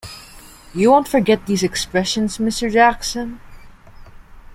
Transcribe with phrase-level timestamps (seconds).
[0.73, 2.71] You won’t forget these expressions, Mr.
[2.73, 3.39] Jackson?